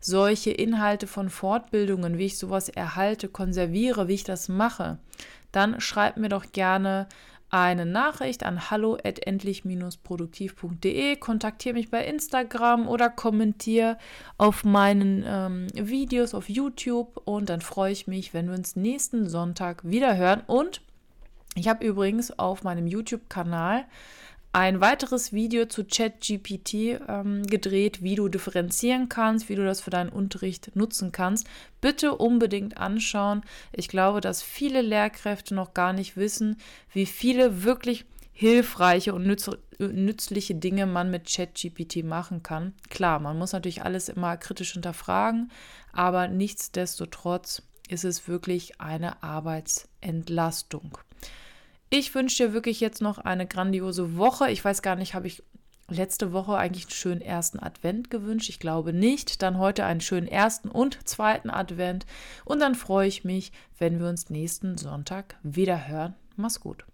solche 0.00 0.50
Inhalte 0.50 1.06
von 1.06 1.30
Fortbildungen, 1.30 2.18
wie 2.18 2.26
ich 2.26 2.38
sowas 2.38 2.68
erhalte, 2.68 3.28
konserviere, 3.28 4.08
wie 4.08 4.14
ich 4.14 4.24
das 4.24 4.48
mache, 4.48 4.98
dann 5.52 5.80
schreib 5.80 6.16
mir 6.16 6.28
doch 6.28 6.50
gerne 6.52 7.06
eine 7.50 7.84
Nachricht 7.84 8.44
an 8.44 8.70
hallo@endlich-produktiv.de, 8.70 11.16
kontaktiere 11.16 11.74
mich 11.74 11.90
bei 11.90 12.06
Instagram 12.06 12.88
oder 12.88 13.10
kommentiere 13.10 13.98
auf 14.38 14.62
meinen 14.64 15.24
ähm, 15.26 15.66
Videos 15.74 16.32
auf 16.34 16.48
YouTube 16.48 17.20
und 17.24 17.50
dann 17.50 17.60
freue 17.60 17.90
ich 17.90 18.06
mich, 18.06 18.32
wenn 18.32 18.46
wir 18.46 18.54
uns 18.54 18.76
nächsten 18.76 19.28
Sonntag 19.28 19.82
wieder 19.82 20.16
hören. 20.16 20.44
Und 20.46 20.82
ich 21.56 21.66
habe 21.68 21.84
übrigens 21.84 22.38
auf 22.38 22.62
meinem 22.62 22.86
YouTube-Kanal 22.86 23.84
ein 24.52 24.80
weiteres 24.80 25.32
Video 25.32 25.66
zu 25.66 25.84
ChatGPT 25.84 27.00
ähm, 27.08 27.44
gedreht, 27.46 28.02
wie 28.02 28.16
du 28.16 28.28
differenzieren 28.28 29.08
kannst, 29.08 29.48
wie 29.48 29.54
du 29.54 29.64
das 29.64 29.80
für 29.80 29.90
deinen 29.90 30.10
Unterricht 30.10 30.74
nutzen 30.74 31.12
kannst. 31.12 31.46
Bitte 31.80 32.16
unbedingt 32.16 32.76
anschauen. 32.76 33.42
Ich 33.72 33.88
glaube, 33.88 34.20
dass 34.20 34.42
viele 34.42 34.82
Lehrkräfte 34.82 35.54
noch 35.54 35.72
gar 35.72 35.92
nicht 35.92 36.16
wissen, 36.16 36.56
wie 36.92 37.06
viele 37.06 37.62
wirklich 37.62 38.06
hilfreiche 38.32 39.14
und 39.14 39.26
nütz 39.26 39.50
nützliche 39.78 40.54
Dinge 40.54 40.86
man 40.86 41.10
mit 41.10 41.30
ChatGPT 41.30 42.04
machen 42.04 42.42
kann. 42.42 42.74
Klar, 42.90 43.18
man 43.18 43.38
muss 43.38 43.52
natürlich 43.52 43.82
alles 43.82 44.10
immer 44.10 44.36
kritisch 44.36 44.72
hinterfragen, 44.72 45.50
aber 45.92 46.28
nichtsdestotrotz 46.28 47.62
ist 47.88 48.04
es 48.04 48.28
wirklich 48.28 48.80
eine 48.80 49.22
Arbeitsentlastung. 49.22 50.98
Ich 51.92 52.14
wünsche 52.14 52.46
dir 52.46 52.52
wirklich 52.52 52.78
jetzt 52.78 53.02
noch 53.02 53.18
eine 53.18 53.48
grandiose 53.48 54.16
Woche. 54.16 54.48
Ich 54.50 54.64
weiß 54.64 54.80
gar 54.80 54.94
nicht, 54.94 55.14
habe 55.14 55.26
ich 55.26 55.42
letzte 55.88 56.32
Woche 56.32 56.56
eigentlich 56.56 56.84
einen 56.84 56.92
schönen 56.92 57.20
ersten 57.20 57.58
Advent 57.58 58.10
gewünscht? 58.10 58.48
Ich 58.48 58.60
glaube 58.60 58.92
nicht. 58.92 59.42
Dann 59.42 59.58
heute 59.58 59.84
einen 59.84 60.00
schönen 60.00 60.28
ersten 60.28 60.68
und 60.68 61.08
zweiten 61.08 61.50
Advent. 61.50 62.06
Und 62.44 62.60
dann 62.60 62.76
freue 62.76 63.08
ich 63.08 63.24
mich, 63.24 63.50
wenn 63.76 63.98
wir 63.98 64.08
uns 64.08 64.30
nächsten 64.30 64.78
Sonntag 64.78 65.36
wieder 65.42 65.88
hören. 65.88 66.14
Mach's 66.36 66.60
gut. 66.60 66.84